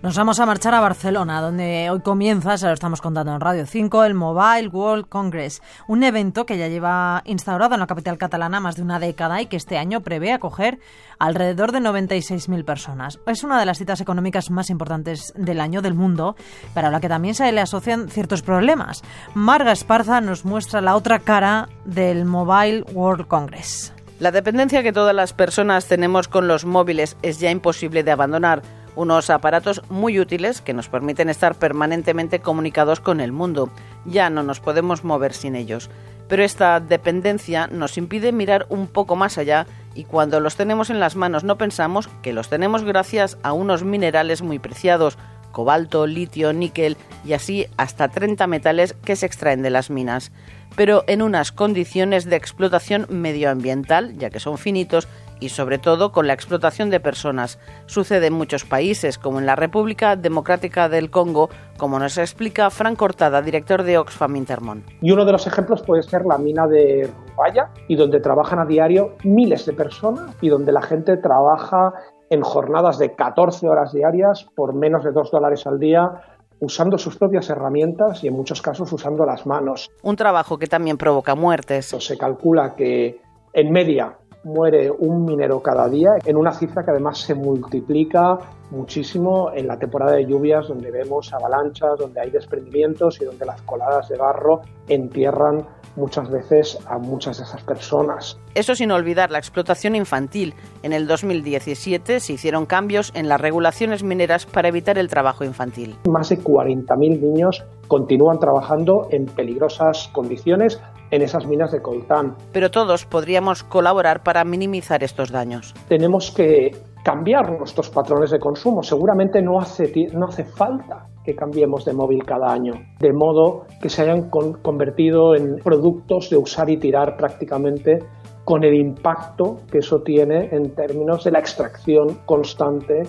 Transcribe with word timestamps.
Nos 0.00 0.16
vamos 0.16 0.38
a 0.38 0.46
marchar 0.46 0.74
a 0.74 0.80
Barcelona, 0.80 1.40
donde 1.40 1.90
hoy 1.90 2.00
comienza, 2.02 2.56
se 2.56 2.66
lo 2.66 2.72
estamos 2.72 3.00
contando 3.00 3.34
en 3.34 3.40
Radio 3.40 3.66
5, 3.66 4.04
el 4.04 4.14
Mobile 4.14 4.68
World 4.68 5.08
Congress, 5.08 5.60
un 5.88 6.04
evento 6.04 6.46
que 6.46 6.56
ya 6.56 6.68
lleva 6.68 7.22
instaurado 7.26 7.74
en 7.74 7.80
la 7.80 7.88
capital 7.88 8.16
catalana 8.16 8.60
más 8.60 8.76
de 8.76 8.82
una 8.82 9.00
década 9.00 9.42
y 9.42 9.46
que 9.46 9.56
este 9.56 9.76
año 9.76 10.00
prevé 10.00 10.32
acoger 10.32 10.78
alrededor 11.18 11.72
de 11.72 11.80
96.000 11.80 12.64
personas. 12.64 13.18
Es 13.26 13.42
una 13.42 13.58
de 13.58 13.66
las 13.66 13.78
citas 13.78 14.00
económicas 14.00 14.52
más 14.52 14.70
importantes 14.70 15.32
del 15.34 15.60
año 15.60 15.82
del 15.82 15.94
mundo, 15.94 16.36
pero 16.74 16.86
a 16.86 16.90
la 16.92 17.00
que 17.00 17.08
también 17.08 17.34
se 17.34 17.50
le 17.50 17.60
asocian 17.60 18.08
ciertos 18.08 18.42
problemas. 18.42 19.02
Marga 19.34 19.72
Esparza 19.72 20.20
nos 20.20 20.44
muestra 20.44 20.80
la 20.80 20.94
otra 20.94 21.18
cara 21.18 21.68
del 21.84 22.24
Mobile 22.24 22.84
World 22.92 23.26
Congress. 23.26 23.92
La 24.20 24.30
dependencia 24.30 24.84
que 24.84 24.92
todas 24.92 25.14
las 25.14 25.32
personas 25.32 25.86
tenemos 25.86 26.28
con 26.28 26.46
los 26.46 26.64
móviles 26.64 27.16
es 27.22 27.40
ya 27.40 27.50
imposible 27.50 28.04
de 28.04 28.12
abandonar 28.12 28.62
unos 28.96 29.30
aparatos 29.30 29.82
muy 29.88 30.18
útiles 30.18 30.60
que 30.60 30.74
nos 30.74 30.88
permiten 30.88 31.28
estar 31.28 31.54
permanentemente 31.54 32.40
comunicados 32.40 33.00
con 33.00 33.20
el 33.20 33.32
mundo. 33.32 33.70
Ya 34.04 34.30
no 34.30 34.42
nos 34.42 34.60
podemos 34.60 35.04
mover 35.04 35.32
sin 35.32 35.56
ellos. 35.56 35.90
Pero 36.28 36.44
esta 36.44 36.78
dependencia 36.80 37.68
nos 37.68 37.96
impide 37.96 38.32
mirar 38.32 38.66
un 38.68 38.86
poco 38.86 39.16
más 39.16 39.38
allá 39.38 39.66
y 39.94 40.04
cuando 40.04 40.40
los 40.40 40.56
tenemos 40.56 40.90
en 40.90 41.00
las 41.00 41.16
manos 41.16 41.42
no 41.42 41.56
pensamos 41.56 42.08
que 42.22 42.32
los 42.32 42.48
tenemos 42.48 42.84
gracias 42.84 43.38
a 43.42 43.52
unos 43.52 43.82
minerales 43.82 44.42
muy 44.42 44.58
preciados, 44.58 45.16
cobalto, 45.52 46.06
litio, 46.06 46.52
níquel 46.52 46.96
y 47.24 47.32
así 47.32 47.66
hasta 47.76 48.08
30 48.08 48.46
metales 48.46 48.94
que 49.04 49.16
se 49.16 49.26
extraen 49.26 49.62
de 49.62 49.70
las 49.70 49.90
minas, 49.90 50.30
pero 50.76 51.02
en 51.08 51.22
unas 51.22 51.50
condiciones 51.50 52.26
de 52.26 52.36
explotación 52.36 53.06
medioambiental, 53.08 54.16
ya 54.18 54.30
que 54.30 54.38
son 54.38 54.58
finitos 54.58 55.08
y 55.40 55.50
sobre 55.50 55.78
todo 55.78 56.12
con 56.12 56.26
la 56.26 56.32
explotación 56.32 56.90
de 56.90 57.00
personas. 57.00 57.58
Sucede 57.86 58.26
en 58.26 58.34
muchos 58.34 58.64
países, 58.64 59.18
como 59.18 59.38
en 59.38 59.46
la 59.46 59.56
República 59.56 60.16
Democrática 60.16 60.88
del 60.88 61.10
Congo, 61.10 61.48
como 61.76 61.98
nos 61.98 62.18
explica 62.18 62.70
Frank 62.70 62.96
Cortada, 62.98 63.42
director 63.42 63.82
de 63.82 63.98
Oxfam 63.98 64.36
Intermón. 64.36 64.84
Y 65.00 65.10
uno 65.10 65.24
de 65.24 65.32
los 65.32 65.46
ejemplos 65.46 65.82
puede 65.82 66.02
ser 66.02 66.24
la 66.26 66.38
mina 66.38 66.66
de 66.66 67.10
Rubaya, 67.30 67.70
y 67.86 67.96
donde 67.96 68.20
trabajan 68.20 68.58
a 68.58 68.66
diario 68.66 69.16
miles 69.24 69.66
de 69.66 69.72
personas 69.72 70.34
y 70.40 70.48
donde 70.48 70.72
la 70.72 70.82
gente 70.82 71.16
trabaja 71.16 71.92
en 72.30 72.42
jornadas 72.42 72.98
de 72.98 73.14
14 73.14 73.68
horas 73.68 73.92
diarias 73.92 74.46
por 74.54 74.74
menos 74.74 75.04
de 75.04 75.12
2 75.12 75.30
dólares 75.30 75.66
al 75.66 75.78
día 75.78 76.22
usando 76.60 76.98
sus 76.98 77.16
propias 77.16 77.48
herramientas 77.50 78.22
y 78.24 78.28
en 78.28 78.34
muchos 78.34 78.60
casos 78.62 78.92
usando 78.92 79.24
las 79.24 79.46
manos. 79.46 79.90
Un 80.02 80.16
trabajo 80.16 80.58
que 80.58 80.66
también 80.66 80.98
provoca 80.98 81.34
muertes. 81.34 81.86
Se 81.98 82.18
calcula 82.18 82.74
que 82.74 83.20
en 83.52 83.72
media 83.72 84.18
muere 84.44 84.90
un 84.90 85.24
minero 85.24 85.60
cada 85.62 85.88
día, 85.88 86.12
en 86.24 86.36
una 86.36 86.52
cifra 86.52 86.84
que 86.84 86.90
además 86.90 87.18
se 87.18 87.34
multiplica 87.34 88.38
muchísimo 88.70 89.50
en 89.54 89.66
la 89.66 89.78
temporada 89.78 90.12
de 90.12 90.26
lluvias, 90.26 90.68
donde 90.68 90.90
vemos 90.90 91.32
avalanchas, 91.32 91.98
donde 91.98 92.20
hay 92.20 92.30
desprendimientos 92.30 93.20
y 93.20 93.24
donde 93.24 93.46
las 93.46 93.60
coladas 93.62 94.08
de 94.08 94.16
barro 94.16 94.60
entierran 94.88 95.66
muchas 95.96 96.30
veces 96.30 96.78
a 96.86 96.98
muchas 96.98 97.38
de 97.38 97.44
esas 97.44 97.62
personas. 97.62 98.38
Eso 98.54 98.74
sin 98.74 98.92
olvidar 98.92 99.30
la 99.30 99.38
explotación 99.38 99.96
infantil. 99.96 100.54
En 100.82 100.92
el 100.92 101.06
2017 101.06 102.20
se 102.20 102.32
hicieron 102.32 102.66
cambios 102.66 103.10
en 103.14 103.28
las 103.28 103.40
regulaciones 103.40 104.02
mineras 104.02 104.46
para 104.46 104.68
evitar 104.68 104.96
el 104.98 105.08
trabajo 105.08 105.44
infantil. 105.44 105.96
Más 106.08 106.28
de 106.28 106.38
40.000 106.38 107.20
niños 107.20 107.64
continúan 107.88 108.38
trabajando 108.38 109.08
en 109.10 109.26
peligrosas 109.26 110.08
condiciones 110.12 110.80
en 111.10 111.22
esas 111.22 111.46
minas 111.46 111.72
de 111.72 111.82
coltán. 111.82 112.36
Pero 112.52 112.70
todos 112.70 113.04
podríamos 113.04 113.62
colaborar 113.64 114.22
para 114.22 114.44
minimizar 114.44 115.02
estos 115.02 115.30
daños. 115.30 115.74
Tenemos 115.88 116.30
que 116.30 116.76
cambiar 117.02 117.58
nuestros 117.58 117.90
patrones 117.90 118.30
de 118.30 118.38
consumo. 118.38 118.82
Seguramente 118.82 119.40
no 119.40 119.60
hace, 119.60 119.90
no 120.12 120.26
hace 120.26 120.44
falta 120.44 121.06
que 121.24 121.34
cambiemos 121.34 121.84
de 121.84 121.92
móvil 121.92 122.24
cada 122.24 122.52
año, 122.52 122.74
de 122.98 123.12
modo 123.12 123.66
que 123.82 123.88
se 123.88 124.02
hayan 124.02 124.30
convertido 124.30 125.34
en 125.34 125.56
productos 125.56 126.30
de 126.30 126.36
usar 126.36 126.70
y 126.70 126.78
tirar 126.78 127.16
prácticamente 127.16 128.02
con 128.44 128.64
el 128.64 128.74
impacto 128.74 129.58
que 129.70 129.78
eso 129.78 130.00
tiene 130.00 130.48
en 130.52 130.74
términos 130.74 131.24
de 131.24 131.30
la 131.32 131.38
extracción 131.38 132.18
constante 132.24 133.02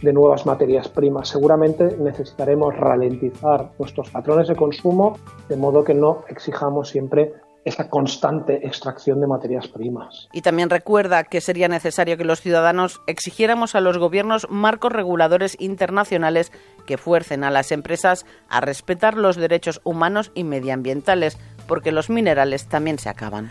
de 0.00 0.12
nuevas 0.12 0.46
materias 0.46 0.88
primas. 0.88 1.28
Seguramente 1.28 1.96
necesitaremos 1.98 2.76
ralentizar 2.76 3.70
nuestros 3.78 4.10
patrones 4.10 4.48
de 4.48 4.54
consumo 4.54 5.18
de 5.48 5.56
modo 5.56 5.82
que 5.82 5.94
no 5.94 6.24
exijamos 6.28 6.90
siempre 6.90 7.32
esa 7.64 7.88
constante 7.88 8.66
extracción 8.66 9.20
de 9.20 9.26
materias 9.26 9.68
primas. 9.68 10.28
Y 10.32 10.42
también 10.42 10.70
recuerda 10.70 11.24
que 11.24 11.40
sería 11.40 11.68
necesario 11.68 12.16
que 12.16 12.24
los 12.24 12.40
ciudadanos 12.40 13.00
exigiéramos 13.06 13.74
a 13.74 13.80
los 13.80 13.98
gobiernos 13.98 14.46
marcos 14.50 14.92
reguladores 14.92 15.56
internacionales 15.58 16.52
que 16.86 16.98
fuercen 16.98 17.44
a 17.44 17.50
las 17.50 17.72
empresas 17.72 18.26
a 18.48 18.60
respetar 18.60 19.16
los 19.16 19.36
derechos 19.36 19.80
humanos 19.84 20.30
y 20.34 20.44
medioambientales, 20.44 21.38
porque 21.66 21.92
los 21.92 22.10
minerales 22.10 22.68
también 22.68 22.98
se 22.98 23.08
acaban. 23.08 23.50